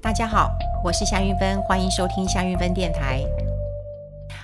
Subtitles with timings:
[0.00, 3.20] 大家好，我是夏云芬，欢迎收听夏云芬电台。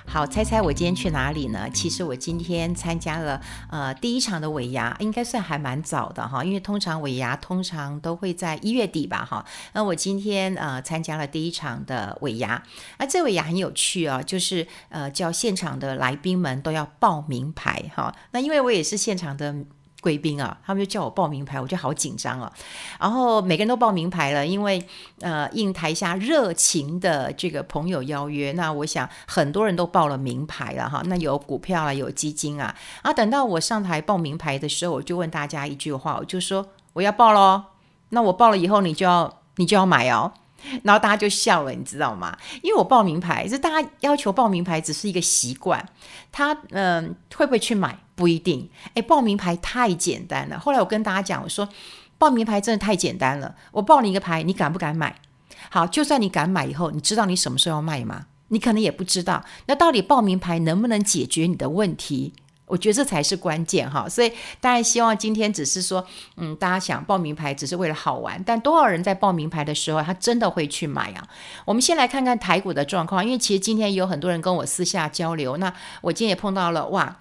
[0.05, 1.71] 好，猜猜我今天去哪里呢？
[1.73, 9.45] 其实我今天参加了呃第一场的尾牙，应该算还蛮早的哈，因为通常尾牙通常都会在一月底吧哈。
[9.73, 12.61] 那我今天呃参加了第一场的尾牙，
[12.99, 18.13] 那这尾牙很有趣啊，就是呃叫现场的来宾们都要报名牌哈。
[18.33, 19.55] 那因为我也是现场的。
[20.05, 22.53] 贵宾啊，他们就叫我报名牌，我就好紧张啊。
[23.01, 24.87] 然后每个人都报名牌了，因为
[25.23, 31.03] 呃应台下热情的这个朋友邀约，那我想很多人都报了名牌了哈。
[31.07, 32.75] 那有股票啊，有基金啊。
[33.01, 37.63] 啊，等到我上台报名牌的时候，我就问大家一句话，我就说我要报喽。
[38.11, 40.31] 那我报了以后，你就要你就要买哦。
[40.83, 42.37] 然后大家就笑了，你知道吗？
[42.63, 45.89] 因为我报名牌是大家要求报名牌，只是一个习惯。
[46.33, 48.69] 他嗯、会不会去买不一定。
[48.95, 50.59] 诶，报名牌太简单了。
[50.59, 51.69] 后来我跟大家讲，我说
[52.19, 53.55] 报名牌真的太简单了。
[53.73, 55.15] 我报你一个牌，你敢不敢买？
[55.71, 58.27] 好，就算你敢买以后，你知道你什么时候要卖吗？
[58.49, 59.45] 你可能也不知道。
[59.67, 62.35] 那到底报名牌能不能解决你的问题？
[62.75, 66.05] 我觉得这才是关键哈，所以当然希望今天只是说，
[66.39, 71.25] 嗯，大家想报名牌只是为了好玩，但多少人在报名牌的时候，他真的会去买啊？
[71.65, 77.17] 我们先来看看台股的状况，因为其实今天有很多人跟我私下交流，那我今天也碰到了哇。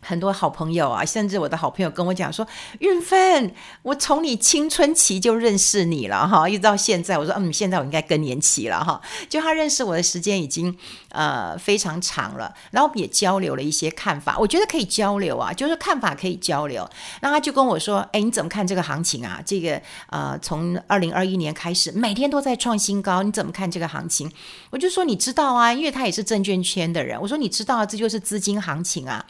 [0.00, 2.46] 很多好朋友啊，甚至我的好朋友跟我讲说
[2.80, 10.76] ：“运芬，我从你青春期就认识你了哈，一直到现在。”我说：“嗯，现在我应该更年期了哈。”就他认识我的时间已经
[11.10, 16.88] 呃非常长了，然后也交流了一些看法，我觉得可以交流啊，就是看法可以交流。
[17.20, 19.42] 那他就跟我说：“哎，你怎么看这个行情啊？
[19.44, 24.30] 这个呃，从二零二一年开始，每天都在创新高，你怎么看这个行情？”
[24.70, 29.24] 我就说：“你知道啊，因为他也是证券圈的人。”我说：“你知道啊，这就是资金行情啊。”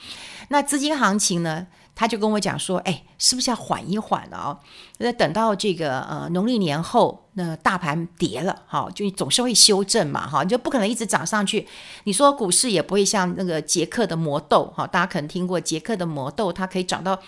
[0.51, 1.67] 那资金行情呢？
[1.95, 4.61] 他就跟我讲说：“哎，是不是要缓一缓了哦？
[4.99, 11.67] 那等到这个呃农历年后，那大盘跌了，哈，就总是会修正嘛，哈，你就不可能一直涨上去。
[12.05, 17.19] 你说股市也不会像那个杰克的魔豆，哈，大家可能听过杰克的魔豆，它可以涨到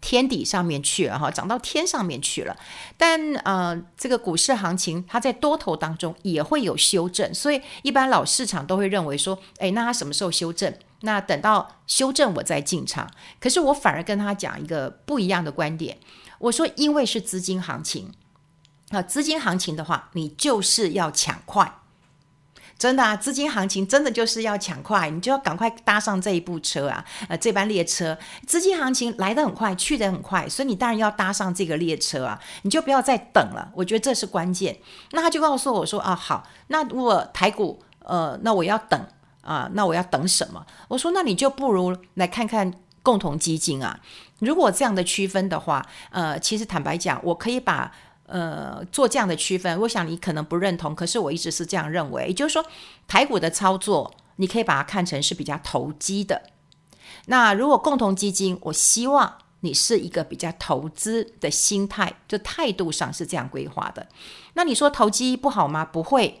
[0.00, 2.56] 天底上面去了，哈，涨到天上面去了。
[2.96, 15.98] 但呃，这个股市行情它在多头当中也会有修正，所以一般老市场都会认为说，哎，那它什么时候修正？”那等到修正我再进场，可是我反而跟他讲一个不一样的观点。
[16.38, 18.12] 我说，因为是资金行情，
[18.90, 21.80] 啊，资金行情的话，你就是要抢快，
[22.78, 28.18] 真的啊，资金行情真的就是要抢快，你就要赶快搭上这一部车啊，呃，这班列车。
[28.46, 33.70] 资金行情来得很快，去得很快，所以你当然要搭上这个列车啊，你就不要再等了。
[33.74, 34.78] 我觉得这是关键。
[35.12, 39.06] 那他就告诉我说啊，好，那如果台股，呃，那我要等。
[39.46, 40.66] 啊，那我要等什么？
[40.88, 44.00] 我说，那你就不如来看看共同基金啊。
[44.40, 47.92] 如果这样的区分的话，呃，其实坦白讲，我可以把
[48.26, 49.80] 呃做这样的区分。
[49.80, 52.26] 我想你可能不认同，可是我一直是这样认为。
[52.26, 52.66] 也就是说，
[53.06, 56.42] 台股的操作，你可以把它看成是比较投机的。
[57.26, 64.06] 那如果共同基金，我希望你是一个比较投资的心态，就态度上是这样规划的。
[64.54, 65.84] 那你说投机不好吗？
[65.84, 66.40] 不会。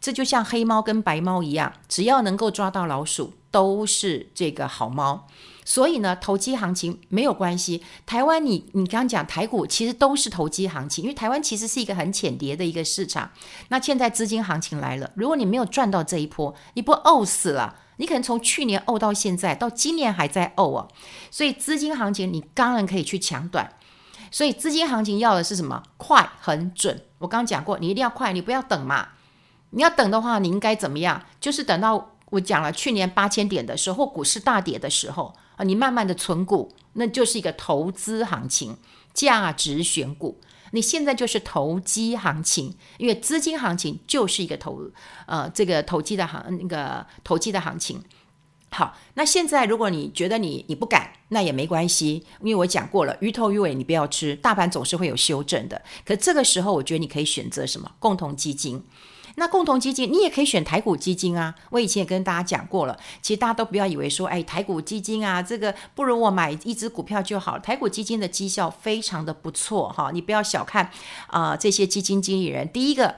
[0.00, 5.26] 这就像黑猫跟白猫一样，只要能够抓到老鼠，都是这个好猫。
[5.64, 7.84] 所以呢，投机行情没有关系。
[8.06, 13.30] 台湾你，你刚刚讲台股，其实都是投机行情，因为台湾其实是一个很浅碟的一个市场。
[13.68, 17.76] 那现在资金行情来了，如果你没有赚到这一波，你不呕死了？
[17.98, 20.88] 你可能从去年呕到现在，到今年还在呕啊。
[21.30, 23.70] 所以资金行情，你当然可以去抢短。
[24.30, 25.82] 所以资金行情要的是什么？
[25.98, 27.02] 快、很准。
[27.18, 29.08] 我刚刚讲过，你一定要快，你不要等嘛。
[29.70, 31.22] 你要等的话，你应该怎么样？
[31.40, 38.76] 就是等到我讲了去年八千点的时候，股市大跌的时候啊，你慢慢的存股，那就是一个投资行情，
[39.12, 40.40] 价值选股。
[40.72, 44.82] 你现在就是投机行情，因为资金行情就是一个投
[45.24, 48.02] 呃这个投机的行那个投机的行情。
[48.70, 55.80] 好，那现在如果你觉得你你不敢，那也没关系，因为我讲过了，鱼头鱼尾你不要吃，大盘总是会有修正的。
[56.04, 57.90] 可这个时候，我觉得你可以选择什么？
[57.98, 58.84] 共同基金。
[59.38, 61.54] 那共同基金，你也可以选台股基金啊。
[61.70, 67.60] 我以前也跟大家讲过了，其实大家都不要以为说，哎，台股基金啊，这个不如我买一只股票就好了。
[67.60, 70.90] 台股基金的绩效非常的不错哈，你不要小看
[71.28, 72.68] 啊、这些基金经理人。
[72.70, 73.14] 第一个。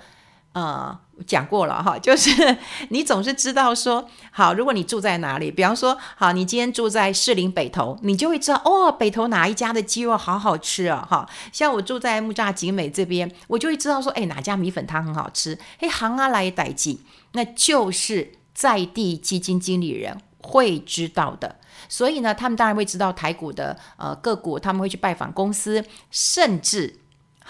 [0.53, 0.99] 呃，
[1.29, 2.57] 讲过了哈， 就是
[2.89, 17.01] 你总是知道说，好，如果你住在哪里，比方说，好，你今天住在士林北投，你就会知道哦，北投哪一家的鸡肉好好吃啊，哈，像我住在木栅景美这边，我就会知道说，哎，哪家米粉汤很好吃，嘿，行啊来代记，
[17.33, 26.97] 那就是在地基金经理人会知道的，所以呢，他们当然会知道台股的呃个股，他们会去拜访公司，甚至。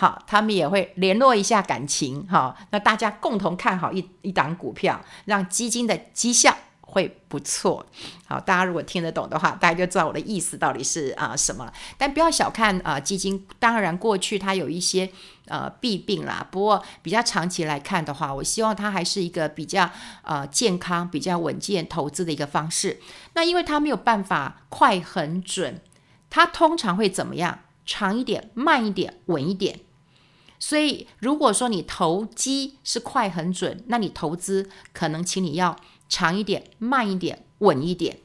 [0.01, 6.57] 好，他们也会联络一下感情，哈，那大家共同看好一一档股票，让基金的绩效。
[6.81, 7.87] 会不错，
[8.27, 11.73] 好，大家如果听得懂的话，大家就知道我的意思到底是啊、什么。
[11.97, 15.09] 但不要小看啊、基金，当然过去它有一些
[15.47, 19.89] 呃弊病啦，不过比较长期来看的话，我希望它还是一个比较
[20.23, 22.99] 呃健康、比较稳健投资的一个方式。
[23.35, 25.81] 那因为它没有办法快很准，
[26.29, 27.61] 它通常会怎么样？
[27.87, 29.79] 长一点、慢一点、稳一点。
[30.61, 35.77] 所以如果说你投机是快很准，那你投资可能请你要。
[36.13, 38.19] 长一点，慢一点，稳一点。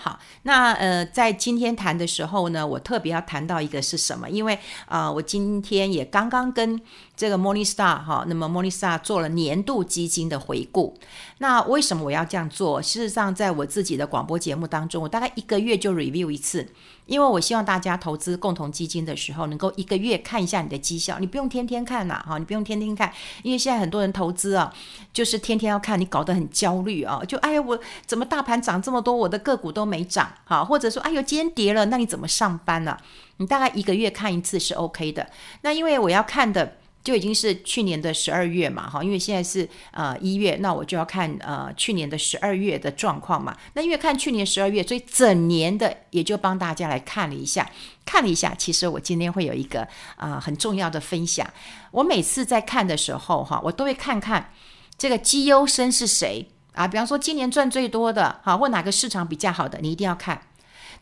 [0.00, 4.30] 好，那呃，在今天谈的时候呢，我特别要谈到一个是什么？
[4.30, 4.56] 因为
[4.86, 6.80] 啊、我今天也刚刚跟
[7.16, 10.96] 这个 Morningstar 哈，那么 Morningstar 做了年度基金的回顾。
[11.38, 12.80] 那为什么我要这样做？
[12.80, 16.68] 事实上，在我自己的广播节目当中，我大概一个月就 review 一次。
[17.06, 23.10] 因为我希望大家投资共同基金的时候，能够一个月看一下你的绩效，你不用天天看呐，哈，你不用天天看，
[23.42, 24.70] 因为现在很多人投资啊，
[25.10, 32.96] 就是天天要看，你搞得很焦虑啊，就哎呀，我怎么大盘涨这么多，我的个股都没涨，哈，或者说哎呦，今天跌了，那你怎么上班呢？
[33.38, 35.28] 你大概一个月看一次是 OK 的。
[35.62, 36.76] 那因为我要看的。
[37.04, 43.56] 就已经是去年的十二月嘛，哈，因为现在是呃一月，那我就要看呃去年的十二月的状况嘛。
[43.72, 47.70] 那因为看去年十二月，所以整年的也就帮大家来看了一下，
[48.04, 48.54] 看了一下。
[48.58, 51.48] 其实我今天会有一个啊、很重要的分享。
[51.92, 54.52] 我每次在看的时候，哈，我都会看看
[54.98, 56.88] 这个绩优生是谁啊。
[56.88, 60.42] 比方说今年赚最多的，哈，或哪个市场比较好的，你一定要看。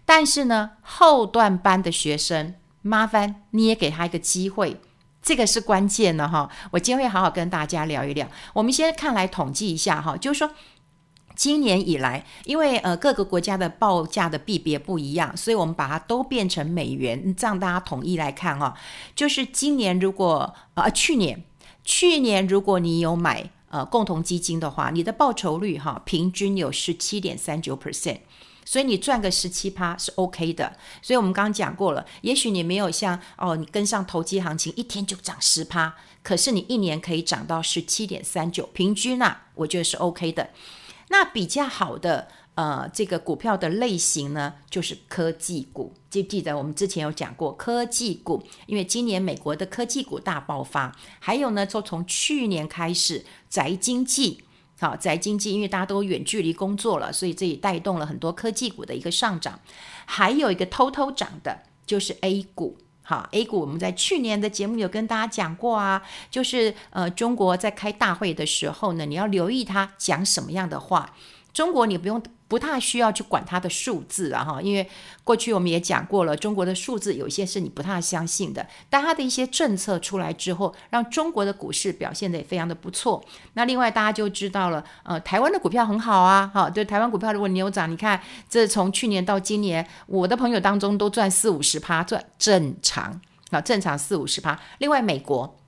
[0.05, 4.81] 但是呢，后段班的学生，麻烦你也给他一个机会。
[5.21, 8.29] 这个是关键的哈，我今天会好好跟大家聊一聊。
[8.53, 10.49] 我们先看来统计一下哈，就是说
[11.35, 18.73] 今年以来，因为呃各个国家的报价的币别不一样，所以我们把它都变成美元，这样大家统一来看哈。
[19.17, 21.43] 就是今年如果呃去年
[21.83, 28.21] 去年如果你有买呃共同基金的话，你的报酬率哈平均有十七点三九 percent。
[28.69, 40.51] 所以你赚个十七趴是 OK 的，所以我们刚刚讲过了，也许你没有像哦，你跟上投机行情一天就涨十趴，可是你一年可以涨到十七点三九，平均呐，我觉得是 OK 的。
[41.11, 42.27] 那比较好的
[42.57, 45.93] 呃，这个股票的类型呢，就是科技股。
[46.09, 54.43] 记不记得我们之前有讲过科技股，因为今年美国的科技股大爆发，还有呢，就从去年开始宅经济。
[54.79, 59.61] 好，宅经济，因为大家都远距离工作了，所以这也带动了很多科技股的一个上涨。
[60.07, 62.79] 还有一个偷偷涨的，就是 A 股。
[63.03, 71.15] 好，A 股我们在去年的节目有跟大家讲过啊，就是呃，中国在开大会的时候呢，你要留意他讲什么样的话。
[71.57, 72.23] 中国你不用。
[72.49, 74.89] 不太需要去管它的数字了哈，因为
[75.25, 78.65] 过去我们也讲过了，中国的数字有些是你不太相信的。
[78.89, 83.21] 但它的一些政策出来之后，让中国的股市表现得也非常的不错。
[83.55, 93.21] 那另外大家就知道了，呃，台湾的股票很好啊，哈，对，台湾股票如果你有涨，你看这从去年到今年，我的朋友当中都赚四五十趴，赚正常
[93.51, 94.57] 啊，正常四五十趴。
[94.79, 95.59] 另外美国。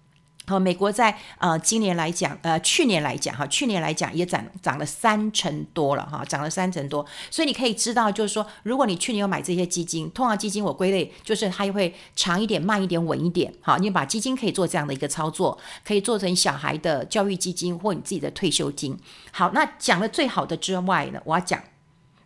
[0.49, 7.05] 和美国在呃今年来讲，呃去年来讲哈，去年来讲也涨涨了三成多了哈，涨了三成多。
[7.31, 13.53] 所以你可以知道，就是说，如果你去年有买这些基金，通常基金我归类就是它又会长一点、慢一点、稳一点。
[13.61, 18.99] 好，你把基金可以做这样的一个操作，可以做成小孩的教育基金或你自己的退休金。
[19.31, 21.63] 好，那讲了最好的之外呢，我要讲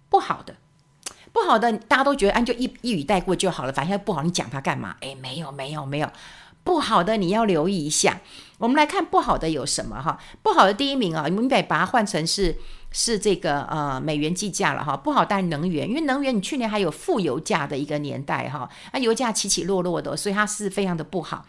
[0.08, 0.54] 不好的，
[1.32, 4.96] 不好的大家都觉得按就一一语带过就好了，反正不好你讲它干嘛？
[5.00, 6.08] 诶，没有没有没有。
[6.64, 8.20] 不好的你要留意一下，
[8.58, 10.18] 我们来看不好的有什么哈？
[10.42, 12.56] 不好的第一名啊，我们得把它换成是
[12.92, 14.96] 是这个呃美元计价了哈。
[14.96, 21.44] 不好，但能源，因为能源你去年还有负油价的一个年代哈，那油价起起落落的，所以它是非常的不好。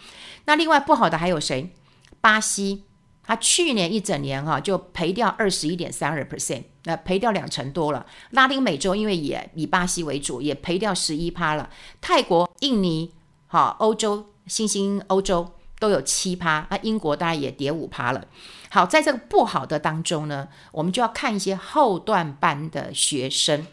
[0.45, 1.71] 那另外不好的还有谁？
[2.19, 2.83] 巴西，
[3.23, 8.03] 它去年一整年哈就赔掉二十一点三二 percent，那赔掉两成多了。
[8.31, 11.69] 拉丁美洲因为也以巴西为主，也赔掉十一趴了。
[12.01, 13.11] 泰国、印尼，
[13.45, 14.32] 哈，欧洲。
[14.47, 18.23] 新兴欧洲都有七趴，那英国当然也跌五趴了。
[18.69, 23.65] 好，在这个不好的当中呢，我们就要看一些后段班的学生。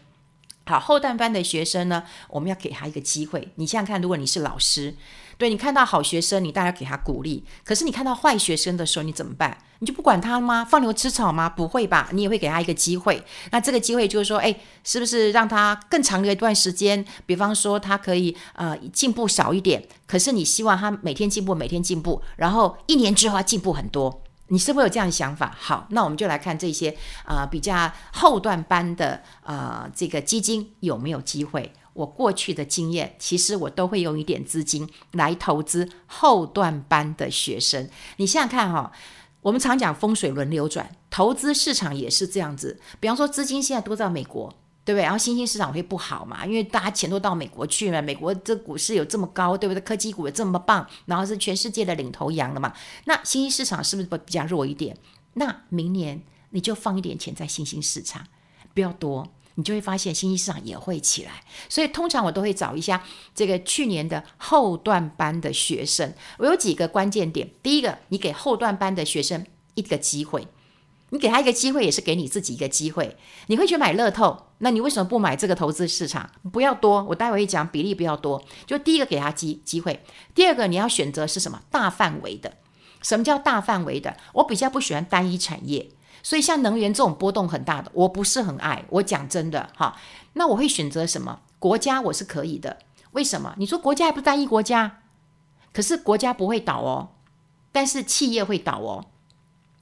[0.65, 3.49] 好，后段班的学生呢，我们要给他一个机会。
[3.55, 4.95] 你想想看，如果你是老师。
[5.37, 7.43] 对，你看到好学生，你当然给他鼓励。
[7.63, 9.57] 可是你看到坏学生的时候，你怎么办？
[9.79, 10.63] 你就不管他吗？
[10.63, 11.49] 放牛吃草吗？
[11.49, 12.09] 不会吧？
[12.11, 13.23] 你也会给他一个机会。
[13.49, 17.03] 那这个机会就是说，哎，是不是让他更长的一段时间？
[17.25, 24.21] 比方说，他可以呃进步少一点，可是你希望他每天进步，每天进步，然后一年之后他进步很多。
[24.51, 25.55] 你是不是有这样的想法？
[25.57, 31.71] 好，那我们就来看这些呃比较后段班的呃这个基金有没有机会。
[31.93, 37.89] 我过去的经验，其实我都会用一点资金来投资后段班的学生。
[38.17, 38.91] 你想想看哈、哦，
[39.41, 42.79] 我们常讲风水轮流转，投资市场也是这样子。
[42.99, 45.03] 比方说，资金现在都在美国，对不对？
[45.03, 46.45] 然后新兴市场会不好嘛？
[46.45, 49.81] 因为大家钱都到美国去了，美国这股市有这么高，对不对？
[49.81, 52.73] 科技股有这么棒，然后是全世界的领头羊了嘛？
[53.05, 54.97] 那新兴市场是不是比较弱一点？
[55.33, 58.25] 那明年你就放一点钱在新兴市场，
[58.73, 59.31] 不要多。
[59.55, 63.03] 你就会发现新兴市场也会起来，所以通常我都会找一下
[63.35, 66.11] 这个去年的后段班的学生。
[66.37, 69.45] 我有几个关键点：第一个，你给后段班的学生
[69.75, 70.47] 一个机会，
[71.11, 73.17] 你给他一个机会，也是给你自己一个机会。
[73.47, 76.29] 你会去买乐透，那你为什么不买这个投资市场？
[76.51, 78.43] 不要多，我待会会讲比例不要多。
[78.65, 80.03] 就第一个给他机机会，
[80.33, 81.61] 第二个你要选择是什么？
[81.69, 82.53] 大范围的。
[83.01, 84.15] 什么叫大范围的？
[84.33, 85.91] 我比较不喜欢单一产业。
[86.23, 88.85] 所以像能源这种波动很大的，我不是很爱。
[88.89, 89.97] 我讲真的哈，
[90.33, 91.99] 那我会选择什么国家？
[91.99, 92.77] 我是可以的。
[93.11, 93.53] 为什么？
[93.57, 94.99] 你说国家还不单一国家，
[95.73, 97.09] 可是国家不会倒哦，
[97.73, 99.07] 但是企业会倒哦。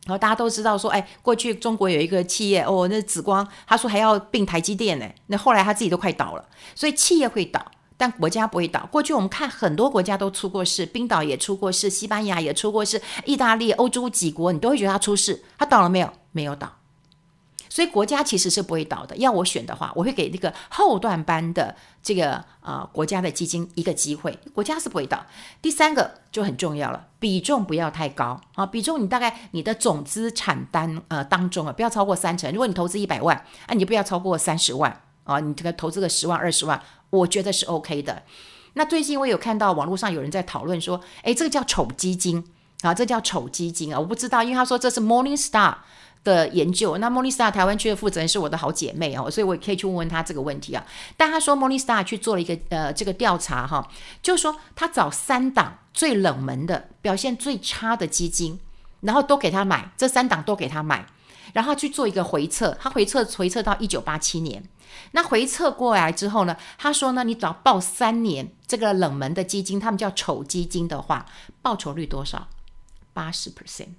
[0.06, 6.46] 然后大家都知道说，哎，过去中国有一个企业哦，那紫光，他说还要并台积电呢，那后来他自己都快倒了。
[6.74, 7.64] 所以企业会倒。
[8.02, 8.88] 但国家不会倒。
[8.90, 16.10] 过去我们看很多国家都出过事，冰岛也出过事，西班牙也出过事，意大利、欧洲几国，你都会觉得它出事，它倒了没有？
[16.32, 16.79] 没有倒。
[17.70, 19.16] 所以国家其实是不会倒的。
[19.18, 25.24] 要我选的话，我会给那个后段班的这个啊、国家的基金一个机会，国家是不会倒。
[25.62, 32.52] 第三个就很重要了，比重不要太高啊，比重你大概你的总资产单呃当中啊，不要超过三成。
[32.52, 36.82] 如果你投资一百万，啊，你就不要超过三十万啊，你这个投资个十万二十万。
[37.12, 38.24] 我觉得是 OK 的。
[38.74, 42.44] 那最近我有看到网络上有人在讨论说，诶，这个叫丑基金
[42.82, 45.76] 啊，这叫丑基金啊，我不知道，因为他说这是 Morningstar
[46.24, 46.98] 的研究。
[46.98, 50.86] 那 Monista 台湾区的负责人是我的好姐妹哦，所以我也可以去问问他这个问题啊。
[51.16, 53.88] 但他说 Monista 去做了一个呃这个调查哈，
[54.22, 58.60] 就是说他找三档最冷门的、表现最差的基金，
[59.02, 61.06] 然后都给他买，这三档都给他买，
[61.54, 64.64] 然后去做一个回测，他回测回测到一九八七年。
[65.12, 71.26] 那回测过来之后呢，他说呢，你只要报三年这个冷门的基金，他们叫丑基金的话，
[71.62, 72.48] 报酬率多少？
[73.14, 73.90] 八十 percent，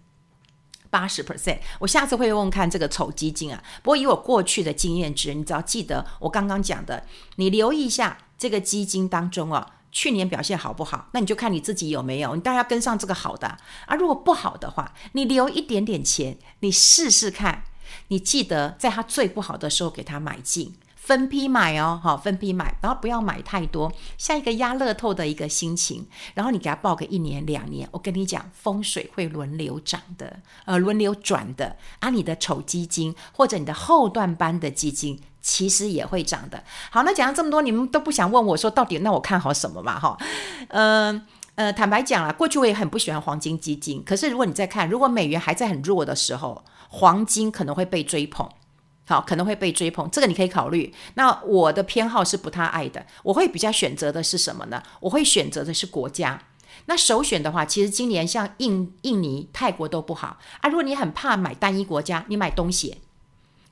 [0.90, 1.58] 八十 percent。
[1.78, 3.62] 我下次会问看这个丑基金啊。
[3.82, 7.06] 不过以我过去的经验值，你只要记得我刚刚讲的，
[7.36, 11.08] 你留意一下这个基金当中啊，去年表现好不好？
[11.12, 13.46] 那你就看你自己有没有，你当然要跟上这个好的。
[13.86, 17.64] 啊如果不好的话，你留一点点钱，你试试看。
[18.06, 20.74] 你记得在它最不好的时候给它买进，
[21.10, 36.62] 分批买哦，好，分批买，然后不要买太多，像一个压乐透的一个心情，然后你给它报个一年两年，我跟你讲，风水会轮流涨的，呃，轮流转的，啊，你的丑基金或者你的后段班的基金其实也会涨的。
[36.92, 39.98] 好，那讲了这么多，你们都不想问我说到底那我看好什么嘛？
[39.98, 40.16] 哈，
[40.68, 41.26] 嗯。
[41.56, 44.02] 呃，坦白讲啦，过去我也很不喜欢黄金基金。
[44.02, 48.48] 可是如果你再看，如果美元还在很弱的时候，黄金可能会被追捧，
[49.10, 50.94] 好，可能会被追捧，这个你可以考虑。
[51.14, 54.82] 那我的偏好是不太爱的，我会比较选择的是什么呢？
[55.00, 56.40] 我会选择的是国家。
[56.86, 60.68] 那首选的话，其实今年像印印尼、泰国都不好啊。
[60.68, 62.98] 如果你很怕买单一国家，你买东协，因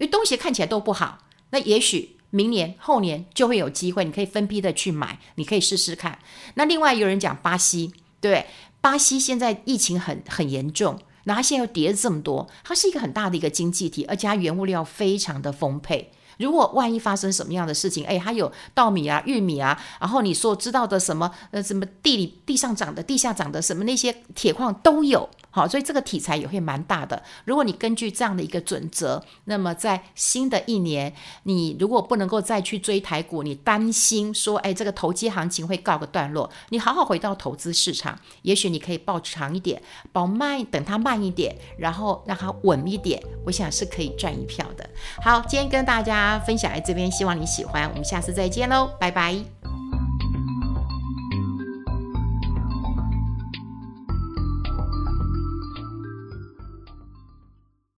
[0.00, 1.18] 为东协看起来都不好，
[1.50, 2.16] 那也许。
[2.30, 6.18] 明年后年就会有机会，你可以分批的去买，你可以试试看。
[6.56, 8.44] 那另外有人讲巴西，对，
[8.82, 16.10] 巴西现在疫情很很严重，然后它现在又跌了这么多，它是一个很大的一个经济体，而且它原物料非常的丰沛。
[16.38, 25.28] 如果万一发生什么样的事情，哎，还有稻米啊、玉米啊，然后你所知道的什么呃什么地里地上长的、地下长的什么那些铁矿都有。
[25.50, 27.20] 好，所以这个题材也会蛮大的。
[27.46, 31.12] 如果你根据这样的一个准则，那么在新的一年，
[31.44, 44.88] 你如果不能够再去追台股，你担心说，哎，这个投机行情会告个段落，你好好回到投资市场，也许你可以抱长一点，抱慢，等它慢一点，然后让它稳一点，我想是可以赚一票的。
[45.22, 49.57] 好，今天跟大家分享在这边，希望你喜欢，我们下次再见喽，拜拜。